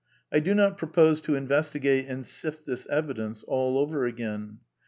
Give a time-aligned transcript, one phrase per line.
[0.31, 4.57] I do not propose to investigate and sift this evidence all over again.